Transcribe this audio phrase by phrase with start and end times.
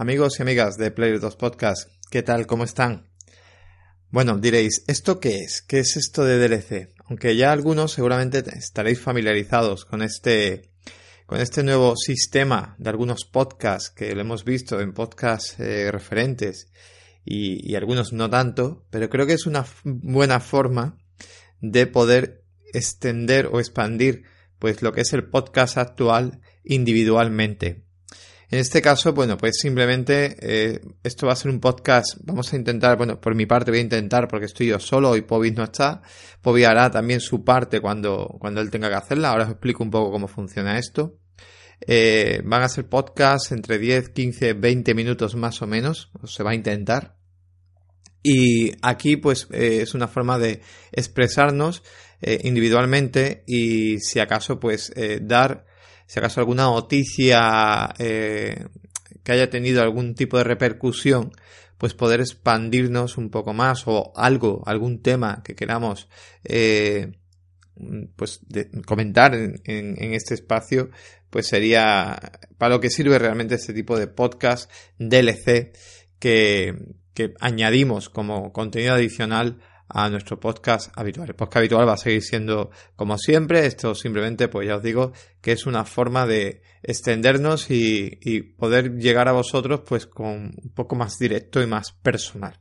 [0.00, 2.46] Amigos y amigas de Player 2 Podcast, ¿qué tal?
[2.46, 3.08] ¿Cómo están?
[4.10, 5.60] Bueno, diréis, ¿esto qué es?
[5.60, 6.94] ¿Qué es esto de DLC?
[7.06, 10.70] Aunque ya algunos seguramente estaréis familiarizados con este,
[11.26, 16.70] con este nuevo sistema de algunos podcasts que lo hemos visto en podcasts eh, referentes
[17.24, 20.96] y, y algunos no tanto, pero creo que es una buena forma
[21.60, 24.22] de poder extender o expandir
[24.60, 27.87] pues lo que es el podcast actual individualmente.
[28.50, 32.16] En este caso, bueno, pues simplemente eh, esto va a ser un podcast.
[32.22, 35.22] Vamos a intentar, bueno, por mi parte voy a intentar porque estoy yo solo y
[35.22, 36.02] Pobis no está.
[36.40, 39.30] Pobis hará también su parte cuando, cuando él tenga que hacerla.
[39.30, 41.18] Ahora os explico un poco cómo funciona esto.
[41.86, 46.10] Eh, van a ser podcasts entre 10, 15, 20 minutos más o menos.
[46.24, 47.18] Se va a intentar.
[48.22, 50.60] Y aquí pues eh, es una forma de
[50.92, 51.82] expresarnos
[52.20, 55.66] eh, individualmente y si acaso pues eh, dar
[56.08, 58.64] si acaso alguna noticia eh,
[59.22, 61.32] que haya tenido algún tipo de repercusión,
[61.76, 66.08] pues poder expandirnos un poco más o algo, algún tema que queramos
[66.44, 67.12] eh,
[68.16, 68.40] pues
[68.86, 70.90] comentar en, este espacio,
[71.28, 72.18] pues sería
[72.56, 75.72] para lo que sirve realmente este tipo de podcast DLC
[76.18, 76.74] que
[77.38, 81.28] añadimos como contenido adicional a nuestro podcast habitual.
[81.28, 83.66] El podcast habitual va a seguir siendo como siempre.
[83.66, 89.28] Esto simplemente, pues ya os digo, que es una forma de extendernos y, poder llegar
[89.28, 92.60] a vosotros pues con un poco más directo y más personal.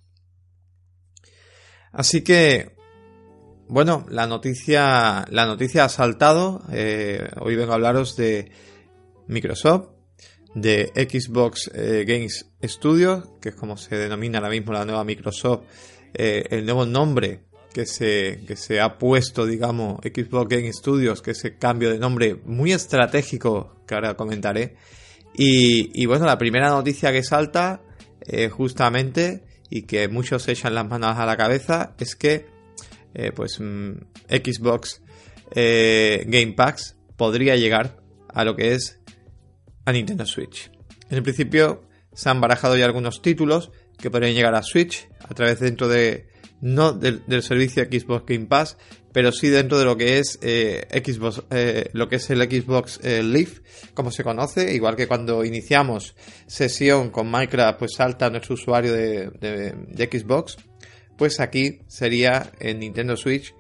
[1.92, 2.76] Así que,
[3.68, 6.64] bueno, la noticia, la noticia ha saltado.
[6.72, 8.52] Eh, hoy vengo a hablaros de
[9.28, 9.90] Microsoft,
[10.54, 15.64] de Xbox eh, Games Studio, que es como se denomina ahora mismo la nueva Microsoft
[16.14, 17.42] eh, el nuevo nombre
[17.74, 22.00] que se, que se ha puesto, digamos, Xbox Game Studios, que es ese cambio de
[22.00, 24.76] nombre muy estratégico que ahora comentaré.
[25.40, 27.84] Y, bueno, la primera noticia que salta,
[28.22, 32.48] eh, justamente, y que muchos echan las manos a la cabeza, es que,
[33.14, 33.92] eh, pues, mm,
[34.30, 35.02] Xbox
[35.54, 38.02] Game Packs podría llegar
[38.34, 39.00] a lo que es
[39.86, 40.70] a Nintendo Switch.
[41.10, 45.34] En el principio se han barajado ya algunos títulos, que podrían llegar a Switch a
[45.34, 46.28] través dentro de
[46.62, 48.78] no del, servicio Xbox Game Pass,
[49.12, 53.00] pero sí dentro de lo que es eh, Xbox, eh, lo que es el Xbox
[53.04, 53.62] eh, Live,
[53.94, 56.16] como se conoce, igual que cuando iniciamos
[56.48, 60.58] sesión con Minecraft, pues salta nuestro usuario de, de, de Xbox,
[61.18, 63.54] pues aquí sería en Nintendo Switch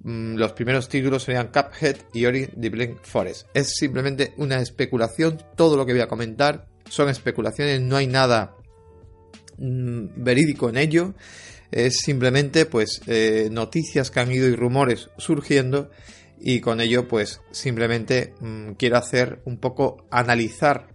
[0.00, 3.48] mm, los primeros títulos serían Cuphead y Ori the Blind Forest.
[3.54, 8.56] Es simplemente una especulación, todo lo que voy a comentar son especulaciones, no hay nada
[9.60, 11.14] Mm, verídico en ello.
[11.70, 15.90] Es simplemente pues eh, noticias que han ido y rumores surgiendo
[16.40, 20.88] y con ello pues simplemente mmm, quiero hacer un poco analizar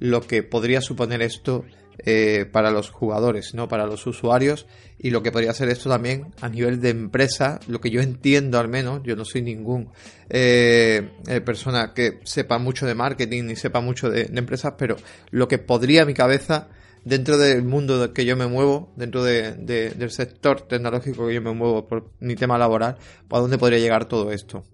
[0.00, 1.64] lo que podría suponer esto
[2.04, 4.66] eh, para los jugadores, no para los usuarios
[4.98, 8.58] y lo que podría ser esto también a nivel de empresa, lo que yo entiendo
[8.58, 9.90] al menos, yo no soy ningún
[10.28, 11.08] eh,
[11.44, 14.96] persona que sepa mucho de marketing ni sepa mucho de, empresas, pero
[15.30, 16.68] lo que podría mi cabeza
[17.04, 21.42] dentro del mundo que yo me muevo, dentro de, de, del sector tecnológico que yo
[21.42, 22.96] me muevo por mi tema laboral,
[23.30, 24.64] ¿a dónde podría llegar todo esto?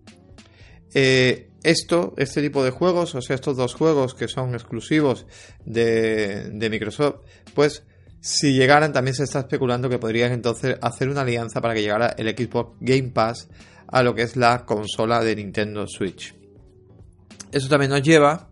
[0.94, 5.26] Eh, esto, este tipo de juegos, o sea, estos dos juegos que son exclusivos
[5.64, 7.20] de Microsoft,
[7.54, 7.82] pues
[8.26, 12.14] si llegaran también se está especulando que podrían entonces hacer una alianza para que llegara
[12.18, 13.48] el Xbox Game Pass
[13.86, 16.34] a lo que es la consola de Nintendo Switch.
[17.52, 18.48] Eso también nos lleva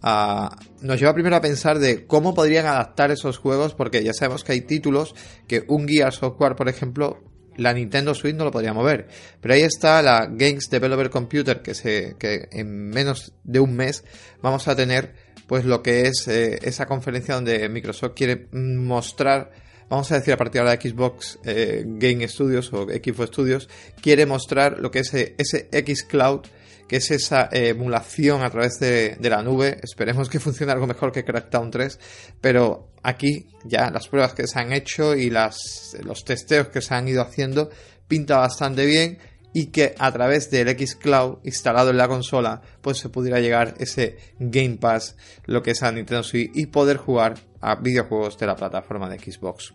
[0.00, 4.44] a, nos lleva primero a pensar de cómo podrían adaptar esos juegos, porque ya sabemos
[4.44, 5.14] que hay títulos
[5.46, 7.22] que un Gear Software, por ejemplo,
[7.56, 9.08] la Nintendo Switch no lo podría mover.
[9.40, 14.04] Pero ahí está la Games Developer Computer, que, se, que en menos de un mes
[14.40, 15.14] vamos a tener
[15.46, 19.50] pues lo que es eh, esa conferencia donde Microsoft quiere mostrar
[19.92, 23.68] vamos a decir a partir de la Xbox eh, Game Studios o Xbox Studios,
[24.00, 26.46] quiere mostrar lo que es ese, ese X Cloud
[26.88, 29.78] que es esa emulación a través de, la nube.
[29.82, 31.98] Esperemos que funcione algo mejor que Crackdown 3,
[32.40, 37.08] pero aquí ya las pruebas que se han hecho y los testeos que se han
[37.08, 37.70] ido haciendo
[38.08, 39.18] pinta bastante bien
[39.54, 44.16] y que a través del xCloud instalado en la consola pues se pudiera llegar ese
[44.38, 48.56] Game Pass, lo que es a Nintendo Switch y poder jugar a videojuegos de la
[48.56, 49.74] plataforma de Xbox.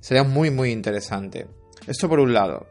[0.00, 1.46] Sería muy muy interesante.
[1.86, 2.66] Esto por un lado.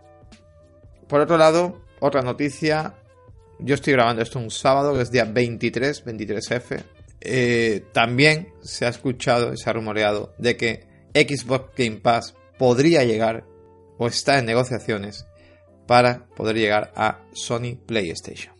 [1.07, 2.95] Por otro lado, otra noticia.
[3.59, 6.83] Yo estoy grabando esto un sábado, que es día 23, 23F.
[7.21, 13.03] Eh, también se ha escuchado y se ha rumoreado de que Xbox Game Pass podría
[13.03, 13.45] llegar
[13.97, 15.25] o está en negociaciones
[15.87, 18.53] para poder llegar a Sony PlayStation.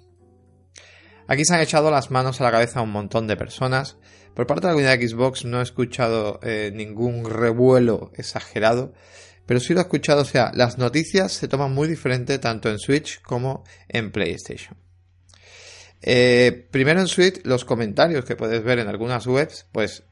[1.27, 3.97] Aquí se han echado las manos a la cabeza a un montón de personas.
[4.33, 8.94] Por parte de la comunidad de Xbox no he escuchado eh, ningún revuelo exagerado,
[9.45, 12.80] pero sí lo he escuchado, o sea, las noticias se toman muy diferente tanto en
[12.80, 14.85] Switch como en PlayStation.
[16.07, 20.04] Eh, primero en Switch, los comentarios que puedes ver en algunas webs, pues,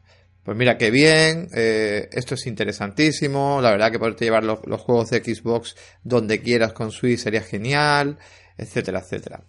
[0.41, 5.11] pues mira qué bien, eh, esto es interesantísimo, la verdad que poderte llevar los, juegos
[5.11, 8.17] de Xbox donde quieras con Switch sería genial,
[8.57, 9.43] etcétera, etcétera.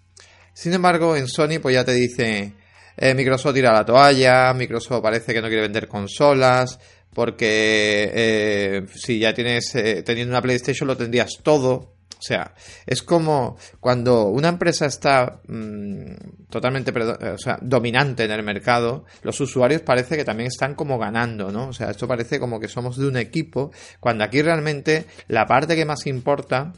[0.52, 2.52] Sin embargo, en Sony pues ya te dice,
[2.98, 6.78] eh, Microsoft tira la toalla, Microsoft parece que no quiere vender consolas,
[7.14, 9.72] porque si ya tienes,
[10.04, 11.94] teniendo una PlayStation lo tendrías todo.
[12.24, 12.54] O sea,
[12.86, 16.90] es como cuando una empresa está mm, totalmente
[17.36, 21.68] sea, dominante en el mercado, los usuarios parece que también están como ganando, ¿no?
[21.68, 25.76] O sea, esto parece como que somos de un equipo, cuando aquí realmente la parte
[25.76, 26.72] que más importa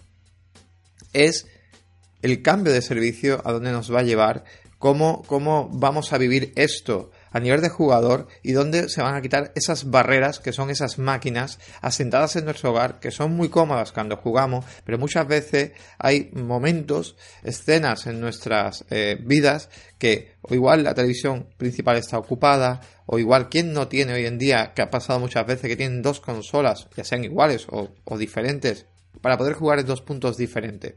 [1.12, 1.46] es
[2.22, 4.42] el cambio de servicio, a dónde nos va a llevar,
[4.81, 9.23] cómo, cómo vamos a vivir esto a nivel de jugador y dónde se van a
[9.23, 13.93] quitar esas barreras que son esas máquinas asentadas en nuestro hogar que son muy cómodas
[13.93, 19.69] cuando jugamos, pero muchas veces hay momentos, escenas en nuestras eh, vidas
[19.99, 24.38] que o igual la televisión principal está ocupada o igual quien no tiene hoy en
[24.38, 28.19] día, que ha pasado muchas veces que tienen dos consolas, ya sean iguales o, o
[28.19, 28.87] diferentes,
[29.20, 30.94] para poder jugar en dos puntos diferentes.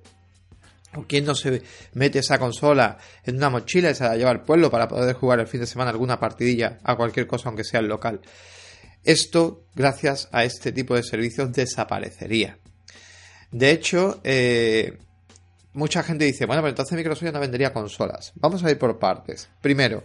[0.95, 1.61] ¿O quién no se
[1.93, 5.39] mete esa consola en una mochila y se la lleva al pueblo para poder jugar
[5.39, 8.21] el fin de semana alguna partidilla a cualquier cosa, aunque sea el local?
[9.03, 12.57] Esto, gracias a este tipo de servicios, desaparecería.
[13.51, 14.97] De hecho, eh,
[15.73, 18.33] mucha gente dice, bueno, pero entonces Microsoft ya no vendería consolas.
[18.35, 19.49] Vamos a ir por partes.
[19.61, 20.03] Primero,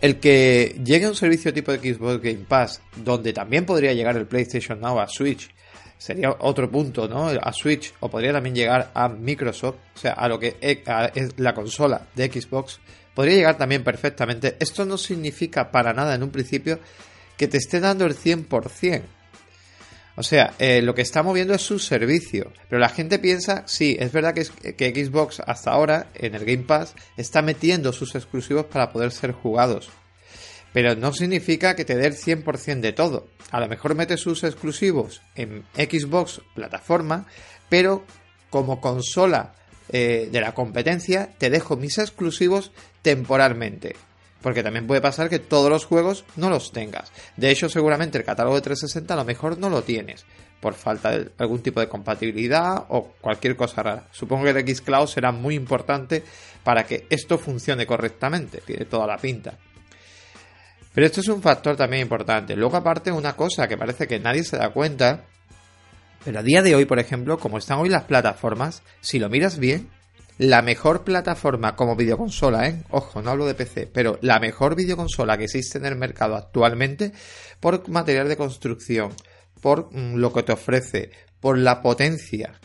[0.00, 4.26] el que llegue un servicio tipo de Xbox Game Pass, donde también podría llegar el
[4.26, 5.50] PlayStation Now a Switch,
[5.98, 7.28] sería otro punto, ¿no?
[7.28, 11.54] A Switch o podría también llegar a Microsoft, o sea, a lo que es la
[11.54, 12.80] consola de Xbox,
[13.14, 14.56] podría llegar también perfectamente.
[14.60, 16.78] Esto no significa para nada en un principio
[17.36, 19.02] que te esté dando el 100%.
[20.18, 22.50] O sea, eh, lo que está moviendo es su servicio.
[22.70, 26.94] Pero la gente piensa, sí, es verdad que Xbox hasta ahora en el Game Pass
[27.18, 29.90] está metiendo sus exclusivos para poder ser jugados
[30.76, 33.28] pero no significa que te dé el 100% de todo.
[33.50, 37.24] A lo mejor metes sus exclusivos en Xbox plataforma,
[37.70, 38.04] pero
[38.50, 39.54] como consola
[39.88, 43.96] eh, de la competencia te dejo mis exclusivos temporalmente.
[44.42, 47.10] Porque también puede pasar que todos los juegos no los tengas.
[47.38, 50.26] De hecho, seguramente el catálogo de 360 a lo mejor no lo tienes.
[50.60, 54.08] Por falta de algún tipo de compatibilidad o cualquier cosa rara.
[54.12, 56.22] Supongo que el Xcloud será muy importante
[56.62, 58.60] para que esto funcione correctamente.
[58.60, 59.56] Tiene toda la pinta.
[60.96, 62.56] Pero esto es un factor también importante.
[62.56, 65.26] Luego aparte una cosa que parece que nadie se da cuenta,
[66.24, 69.58] pero a día de hoy, por ejemplo, como están hoy las plataformas, si lo miras
[69.58, 69.90] bien,
[70.38, 72.82] la mejor plataforma como videoconsola, ¿eh?
[72.88, 77.12] ojo, no hablo de PC, pero la mejor videoconsola que existe en el mercado actualmente
[77.60, 79.12] por material de construcción,
[79.60, 81.10] por mm, lo que te ofrece,
[81.40, 82.58] por la potencia,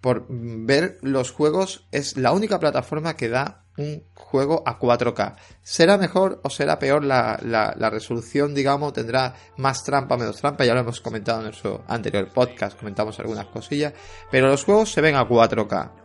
[0.00, 5.36] por mm, ver los juegos, es la única plataforma que da un juego a 4K.
[5.62, 8.92] ¿Será mejor o será peor la, la, resolución, digamos?
[8.92, 10.64] ¿Tendrá más trampa, menos trampa?
[10.64, 13.94] Ya lo hemos comentado en nuestro anterior podcast, comentamos algunas cosillas.
[14.30, 16.02] Pero los juegos se ven a 4K.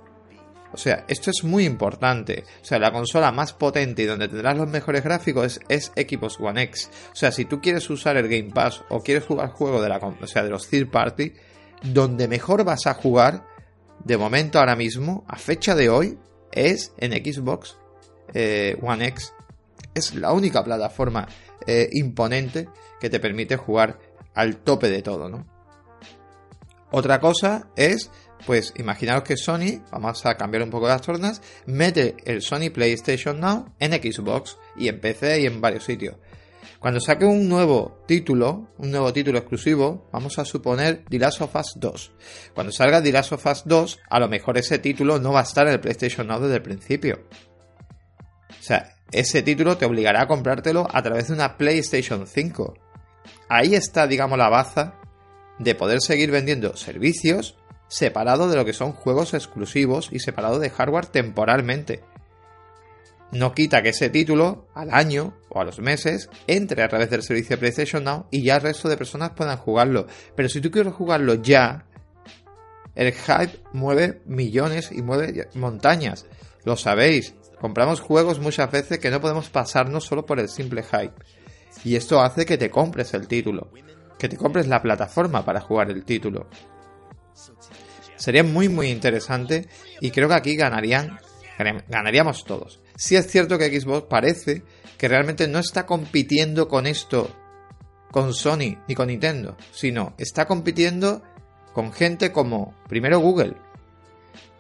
[0.74, 2.44] O sea, esto es muy importante.
[2.62, 6.64] O sea, la consola más potente y donde tendrás los mejores gráficos es, Xbox One
[6.64, 6.90] X.
[7.12, 9.98] O sea, si tú quieres usar el Game Pass o quieres jugar juegos de la,
[9.98, 11.34] o sea, de los third party,
[11.84, 13.46] donde mejor vas a jugar,
[14.04, 16.18] de momento ahora mismo, a fecha de hoy,
[16.52, 17.78] es en Xbox
[18.34, 19.34] eh, One X.
[19.94, 21.28] Es la única plataforma
[21.66, 22.68] eh, imponente
[23.00, 24.00] que te permite jugar
[24.34, 25.46] al tope de todo, ¿no?
[26.92, 28.10] Otra cosa es,
[28.46, 33.40] pues imaginaos que Sony, vamos a cambiar un poco las tornas, mete el Sony PlayStation
[33.42, 36.16] Now en Xbox y en PC y en varios sitios.
[36.80, 41.56] Cuando saque un nuevo título, un nuevo título exclusivo, vamos a suponer The Last of
[41.56, 42.12] Us 2.
[42.54, 45.44] Cuando salga The Last of Us 2, a lo mejor ese título no va a
[45.44, 47.24] estar en el PlayStation Now desde el principio.
[48.50, 52.76] O sea, ese título te obligará a comprártelo a través de una PlayStation 5.
[53.50, 54.96] Ahí está, digamos, la baza
[55.58, 57.58] de poder seguir vendiendo servicios
[57.88, 62.04] separado de lo que son juegos exclusivos y separado de hardware temporalmente.
[63.32, 67.24] No quita que ese título, al año o a los meses, entre a través del
[67.24, 70.08] servicio de PlayStation Now y ya el resto de personas puedan jugarlo.
[70.36, 71.86] Pero si tú quieres jugarlo ya,
[72.96, 76.26] el hype mueve millones y mueve montañas.
[76.64, 77.36] Lo sabéis.
[77.60, 81.14] Compramos juegos muchas veces que no podemos pasarnos solo por el simple hype.
[81.84, 83.72] Y esto hace que te compres el título.
[84.18, 86.48] Que te compres la plataforma para jugar el título.
[88.16, 89.68] Sería muy muy interesante
[90.02, 91.20] y creo que aquí ganarían
[91.88, 92.80] ganaríamos todos.
[92.98, 94.64] Si es cierto que Xbox parece
[94.98, 97.30] que realmente no está compitiendo con esto,
[98.10, 101.22] con Sony ni con Nintendo, sino está compitiendo
[101.74, 103.54] con gente como primero Google,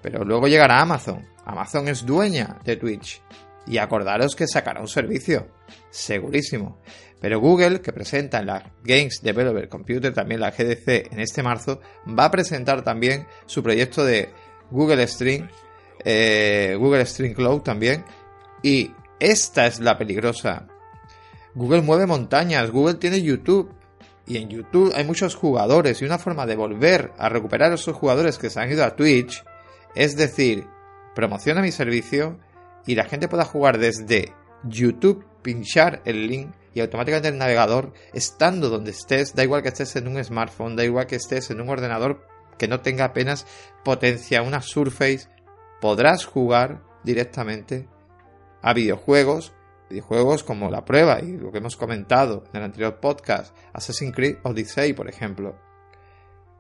[0.03, 1.27] pero luego llegará Amazon.
[1.45, 3.23] Amazon es dueña de Twitch
[3.65, 5.47] y acordaros que sacará un servicio,
[5.89, 6.79] segurísimo.
[7.19, 11.81] Pero Google, que presenta en la Games Developer Computer, también la GDC en este marzo,
[12.07, 14.29] va a presentar también su proyecto de
[14.69, 15.49] Google Stream,
[16.05, 18.05] eh, Google Stream Cloud también,
[18.63, 20.67] y esta es la peligrosa.
[21.55, 23.73] Google mueve montañas, Google tiene YouTube.
[24.25, 27.95] Y en YouTube hay muchos jugadores y una forma de volver a recuperar a esos
[27.95, 29.41] jugadores que se han ido a Twitch
[29.97, 30.67] es decir,
[31.15, 32.39] promociona mi servicio
[32.85, 38.69] y la gente pueda jugar desde YouTube, pinchar el link y automáticamente el navegador, estando
[38.69, 41.69] donde estés, da igual que estés en un smartphone, da igual que estés en un
[41.69, 42.27] ordenador
[42.59, 43.47] que no tenga apenas
[43.83, 45.27] potencia, una Surface,
[45.81, 47.87] podrás jugar directamente
[48.67, 49.53] a videojuegos,
[49.89, 54.39] videojuegos como la prueba y lo que hemos comentado en el anterior podcast, Assassin's Creed
[54.43, 55.57] Odyssey, por ejemplo.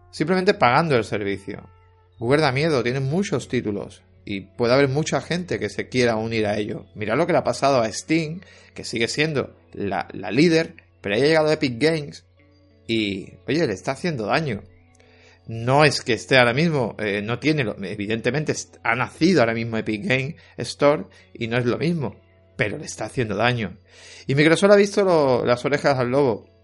[0.09, 1.69] Simplemente pagando el servicio.
[2.17, 6.47] Google da miedo, tiene muchos títulos y puede haber mucha gente que se quiera unir
[6.47, 6.85] a ello.
[6.95, 8.39] Mirad lo que le ha pasado a Steam,
[8.73, 12.25] que sigue siendo la, líder, pero ha llegado a Epic Games
[12.87, 14.63] y, oye, le está haciendo daño.
[15.47, 20.05] No es que esté ahora mismo, eh, no tiene, evidentemente ha nacido ahora mismo Epic
[20.05, 22.19] Game Store y no es lo mismo,
[22.57, 23.77] pero le está haciendo daño.
[24.27, 26.57] Y Microsoft ha visto las orejas al lobo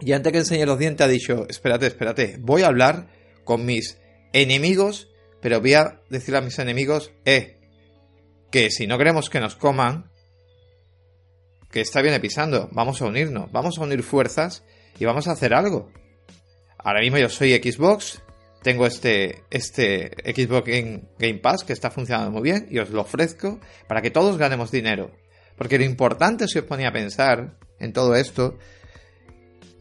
[0.00, 3.08] y antes que enseñe los dientes ha dicho, espérate, espérate, voy a hablar
[3.44, 3.98] con mis
[4.32, 5.08] enemigos,
[5.40, 7.58] pero voy a decirle a mis enemigos, eh,
[8.50, 10.10] que si no queremos que nos coman,
[11.70, 14.64] que está bien pisando, vamos a unirnos, vamos a unir fuerzas
[14.98, 15.90] y vamos a hacer algo.
[16.86, 18.22] Ahora mismo yo soy Xbox,
[18.62, 20.70] tengo este, este Xbox
[21.18, 24.70] Game, Pass que está funcionando muy bien y os lo ofrezco para que todos ganemos
[24.70, 25.10] dinero.
[25.56, 28.56] Porque lo importante, si os ponía a pensar en todo esto,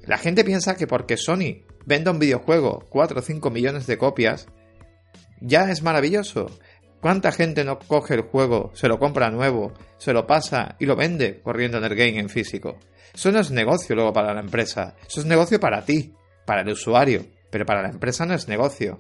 [0.08, 4.48] la gente piensa que porque Sony venda un videojuego 4 o 5 millones de copias,
[5.42, 6.50] ya es maravilloso.
[7.02, 10.96] ¿Cuánta gente no coge el juego, se lo compra nuevo, se lo pasa y lo
[10.96, 12.80] vende corriendo en el game en físico?
[13.14, 16.12] Eso no es negocio luego para la empresa, eso es negocio para ti
[16.46, 19.00] para el usuario, pero para la empresa no es negocio.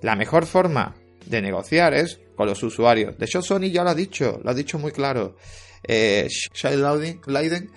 [0.00, 0.94] La mejor forma
[1.26, 3.16] de negociar es con los usuarios.
[3.18, 5.36] De hecho, Sony ya lo ha dicho, lo ha dicho muy claro.
[5.86, 6.28] Eh,
[7.26, 7.70] Leiden,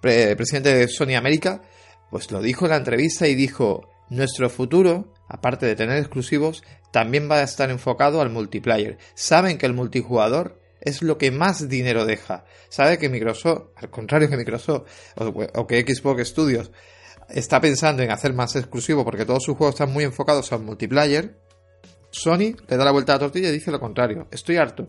[0.00, 1.62] presidente de Sony América,
[2.10, 6.62] pues lo dijo en la entrevista y dijo, nuestro futuro, aparte de tener exclusivos,
[6.92, 8.98] también va a estar enfocado al multiplayer.
[9.14, 12.44] Saben que el multijugador es lo que más dinero deja.
[12.68, 16.70] Sabe que Microsoft, al contrario que Microsoft o que Xbox Studios,
[17.34, 21.36] está pensando en hacer más exclusivo porque todos sus juegos están muy enfocados al multiplayer,
[22.10, 24.28] Sony le da la vuelta a la tortilla y dice lo contrario.
[24.30, 24.86] Estoy harto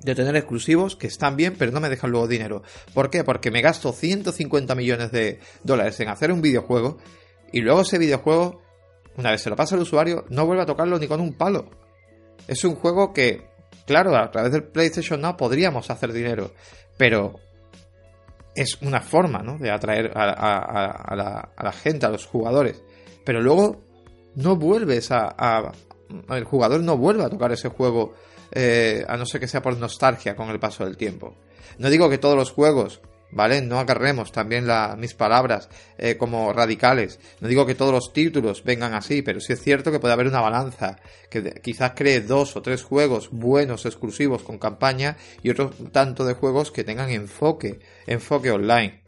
[0.00, 2.62] de tener exclusivos que están bien pero no me dejan luego dinero.
[2.94, 3.24] ¿Por qué?
[3.24, 6.98] Porque me gasto 150 millones de dólares en hacer un videojuego
[7.52, 8.62] y luego ese videojuego,
[9.16, 11.70] una vez se lo pasa al usuario, no vuelve a tocarlo ni con un palo.
[12.48, 13.48] Es un juego que,
[13.86, 16.52] claro, a través del PlayStation Now podríamos hacer dinero,
[16.96, 17.40] pero
[18.56, 19.58] es una forma ¿no?
[19.58, 22.82] de atraer a, la, gente, a los jugadores.
[23.24, 23.82] Pero luego
[24.34, 25.72] no vuelves a,
[26.30, 28.14] el jugador no vuelve a tocar ese juego
[28.52, 31.36] eh, a no ser que sea por nostalgia con el paso del tiempo.
[31.78, 33.62] No digo que todos los juegos ¿vale?
[33.62, 34.66] No agarremos también
[34.98, 35.68] mis palabras
[35.98, 37.18] eh, como radicales.
[37.40, 40.26] No digo que todos los títulos vengan así, pero sí es cierto que puede haber
[40.26, 40.98] una balanza,
[41.30, 46.34] que quizás cree dos o tres juegos buenos, exclusivos, con campaña, y otro tanto de
[46.34, 49.02] juegos que tengan enfoque, enfoque online.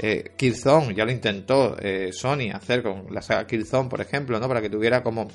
[0.00, 4.46] Eh, Killzone ya lo intentó eh, Sony hacer con la saga Killzone, por ejemplo, ¿no?
[4.46, 5.28] Para que tuviera como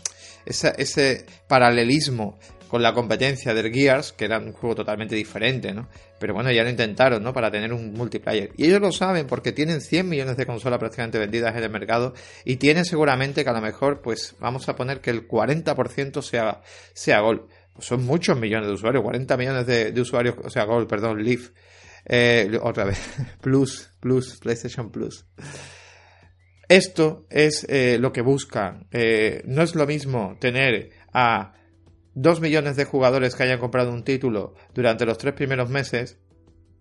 [0.45, 2.39] ese paralelismo
[2.73, 5.89] con la competencia del Gears, que era un juego totalmente diferente, ¿no?
[6.17, 7.31] Pero bueno, ya lo intentaron, ¿no?
[7.31, 8.49] Para tener un multiplayer.
[8.57, 12.15] Y ellos lo saben porque tienen 100 millones de consolas prácticamente vendidas en el mercado
[12.43, 16.61] y tienen seguramente que a lo mejor, pues vamos a poner que el 40% sea,
[16.95, 17.47] sea Gol.
[17.75, 21.51] Pues son muchos millones de usuarios, 40 millones de, usuarios, o sea, Gol, perdón, Leaf.
[22.07, 22.97] Eh, otra vez,
[23.41, 25.27] Plus, Plus, PlayStation Plus.
[26.67, 28.87] Esto es eh, lo que buscan.
[28.89, 31.53] Eh, no es lo mismo tener a
[32.15, 36.17] dos millones de jugadores que hayan comprado un título durante los tres primeros meses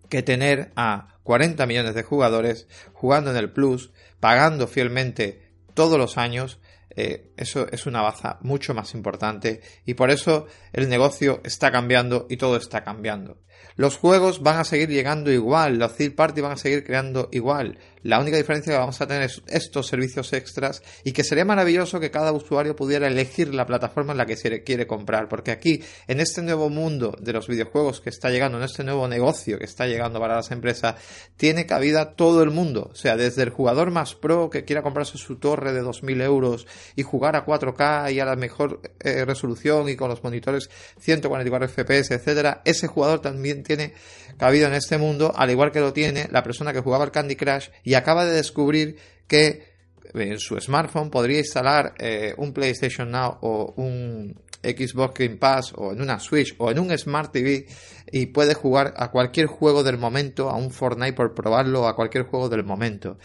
[0.09, 6.17] que tener a 40 millones de jugadores jugando en el Plus, pagando fielmente todos los
[6.17, 6.59] años.
[6.95, 12.27] Eh, eso es una baza mucho más importante y por eso el negocio está cambiando
[12.29, 13.41] y todo está cambiando.
[13.75, 17.79] Los juegos van a seguir llegando igual, los third party van a seguir creando igual.
[18.03, 21.99] La única diferencia que vamos a tener es estos servicios extras y que sería maravilloso
[21.99, 25.81] que cada usuario pudiera elegir la plataforma en la que se quiere comprar, porque aquí,
[26.07, 29.63] en este nuevo mundo de los videojuegos que está llegando, en este nuevo negocio que
[29.63, 30.95] está llegando para las empresas,
[31.37, 32.89] tiene cabida todo el mundo.
[32.91, 36.67] O sea, desde el jugador más pro que quiera comprarse su torre de 2.000 euros
[36.95, 40.69] y jugar a 4K y a la mejor eh, resolución y con los monitores
[40.99, 43.93] 144 FPS, etcétera, ese jugador también tiene
[44.37, 47.35] cabida en este mundo, al igual que lo tiene la persona que jugaba al Candy
[47.35, 48.97] Crush y acaba de descubrir
[49.27, 49.73] que
[50.13, 55.91] en su smartphone podría instalar eh, un PlayStation Now o un Xbox Game Pass o
[55.91, 57.65] en una Switch o en un Smart TV
[58.11, 62.25] y puede jugar a cualquier juego del momento, a un Fortnite por probarlo, a cualquier
[62.25, 63.17] juego del momento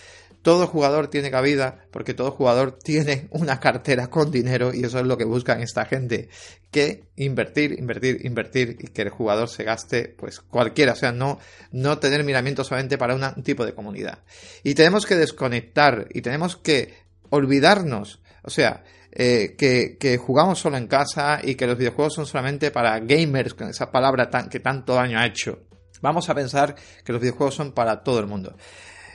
[0.48, 5.04] todo jugador tiene cabida porque todo jugador tiene una cartera con dinero y eso es
[5.04, 6.30] lo que buscan esta gente
[6.70, 11.38] que invertir, invertir, invertir y que el jugador se gaste pues cualquiera, o sea, no,
[11.70, 14.20] no tener miramiento solamente para un tipo de comunidad.
[14.62, 16.94] Y tenemos que desconectar y tenemos que
[17.28, 22.24] olvidarnos, o sea, eh, que, que, jugamos solo en casa y que los videojuegos son
[22.24, 25.66] solamente para gamers, con esa palabra tan, que tanto daño ha hecho.
[26.00, 26.74] Vamos a pensar
[27.04, 28.56] que los videojuegos son para todo el mundo.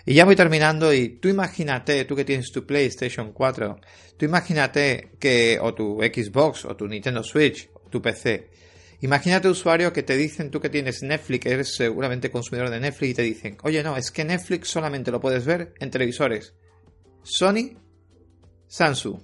[0.06, 3.80] Y ya voy terminando y tú imagínate, tú que tienes tu PlayStation 4,
[4.18, 8.50] tú imagínate que, o tu Xbox, o tu Nintendo Switch, o tu PC,
[9.00, 13.14] imagínate usuario que te dicen, tú que tienes Netflix, eres seguramente consumidor de Netflix, y
[13.14, 16.54] te dicen, oye no, es que Netflix solamente lo puedes ver en televisores.
[17.24, 17.78] Sony,
[18.68, 19.22] Samsung.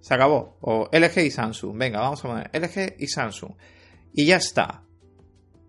[0.00, 0.58] Se acabó.
[0.60, 1.76] O LG y Samsung.
[1.76, 3.52] Venga, vamos a poner LG y Samsung.
[4.12, 4.84] Y ya está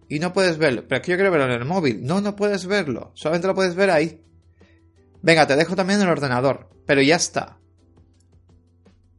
[0.10, 0.86] y no puedes verlo.
[0.88, 2.04] Pero es que yo quiero verlo en el móvil.
[2.04, 3.12] No, no puedes verlo.
[3.14, 4.22] Solamente lo puedes ver ahí.
[5.22, 6.70] Venga, te dejo también en el ordenador.
[6.86, 7.60] Pero ya está.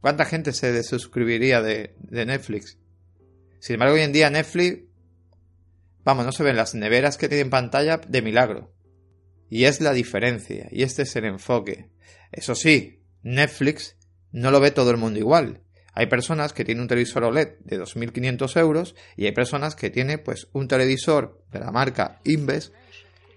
[0.01, 2.79] ¿Cuánta gente se desuscribiría de, de Netflix?
[3.61, 4.85] Sin embargo, hoy en día Netflix,
[6.03, 8.73] vamos, no se ven las neveras que tienen pantalla de milagro.
[9.49, 11.91] Y es la diferencia, y este es el enfoque.
[12.33, 13.97] Eso sí, Netflix
[14.33, 15.63] no lo ve todo el mundo igual.
[15.95, 20.23] Hay personas que tienen un televisor OLED de 2.500 euros y hay personas que tienen
[20.25, 22.73] pues un televisor de la marca Inves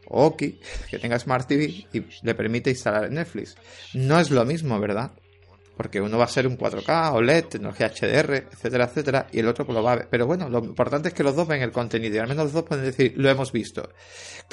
[0.08, 3.56] o Oki que tenga Smart TV y le permite instalar Netflix.
[3.94, 5.12] No es lo mismo, ¿verdad?
[5.76, 9.66] Porque uno va a ser un 4K, OLED, tecnología HDR, etcétera, etcétera, y el otro
[9.66, 10.08] pues lo va a ver.
[10.08, 12.54] Pero bueno, lo importante es que los dos ven el contenido y al menos los
[12.54, 13.90] dos pueden decir, lo hemos visto.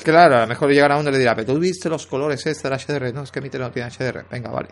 [0.02, 2.70] Claro, a lo mejor llegará uno y le dirá, pero tú viste los colores este
[2.70, 3.12] del HDR.
[3.12, 4.24] No, es que mi teléfono tiene HDR.
[4.30, 4.68] Venga, vale.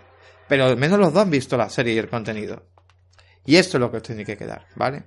[0.48, 2.62] Pero al menos los dos han visto la serie y el contenido.
[3.48, 5.04] Y esto es lo que os tiene que quedar, ¿vale?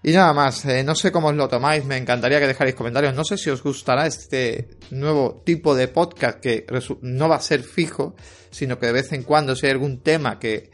[0.00, 3.16] Y nada más, eh, no sé cómo os lo tomáis, me encantaría que dejarais comentarios.
[3.16, 6.64] No sé si os gustará este nuevo tipo de podcast que
[7.00, 8.14] no va a ser fijo,
[8.52, 10.70] sino que de vez en cuando, si hay algún tema que,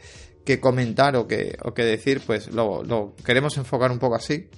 [0.59, 4.51] comentar o que, o que decir, pues lo, queremos enfocar un poco así.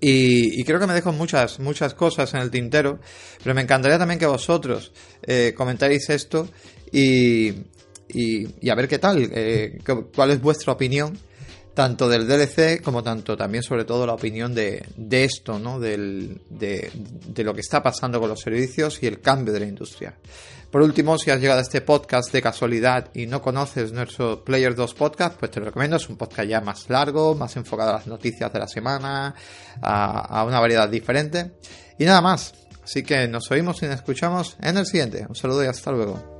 [0.00, 3.00] Y, creo que me dejo muchas, muchas cosas en el tintero,
[3.42, 4.92] pero me encantaría también que vosotros
[5.26, 5.52] eh,
[6.10, 6.48] esto
[6.92, 7.54] y,
[8.08, 9.78] y, a ver qué tal, eh,
[10.14, 11.18] cuál es vuestra opinión
[11.80, 15.80] tanto del DLC como tanto también sobre todo la opinión de, de esto, ¿no?
[15.80, 19.66] Del, de, de, lo que está pasando con los servicios y el cambio de la
[19.66, 20.14] industria.
[20.70, 24.74] Por último, si has llegado a este podcast de casualidad y no conoces nuestro Player
[24.74, 25.96] 2 podcast, pues te lo recomiendo.
[25.96, 29.34] Es un podcast ya más largo, más enfocado a las noticias de la semana,
[29.80, 31.52] a, a una variedad diferente.
[31.98, 32.52] Y nada más.
[32.84, 35.24] Así que nos oímos y nos escuchamos en el siguiente.
[35.26, 36.39] Un saludo y hasta luego.